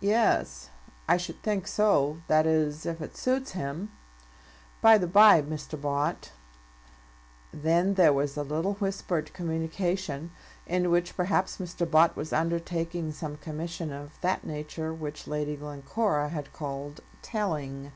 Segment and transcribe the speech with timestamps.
[0.00, 0.70] "Yes;
[1.06, 3.92] I should think so; that is, if it suits him.
[4.82, 5.80] By the by, Mr.
[5.80, 6.32] Bott"
[7.52, 10.32] Then there was a little whispered communication,
[10.66, 11.88] in which perhaps Mr.
[11.88, 17.92] Bott was undertaking some commission of that nature which Lady Glencora had called "telling."